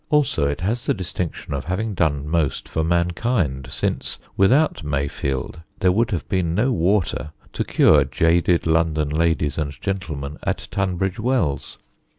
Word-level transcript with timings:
Also 0.09 0.47
it 0.47 0.61
has 0.61 0.87
the 0.87 0.95
distinction 0.95 1.53
of 1.53 1.65
having 1.65 1.93
done 1.93 2.27
most 2.27 2.67
for 2.67 2.83
mankind, 2.83 3.67
since 3.69 4.17
without 4.35 4.83
Mayfield 4.83 5.59
there 5.79 5.91
would 5.91 6.09
have 6.09 6.27
been 6.27 6.55
no 6.55 6.71
water 6.71 7.33
to 7.53 7.63
cure 7.63 8.03
jaded 8.03 8.65
London 8.65 9.09
ladies 9.09 9.59
and 9.59 9.79
gentlemen 9.79 10.39
at 10.41 10.67
Tunbridge 10.71 11.19
Wells. 11.19 11.77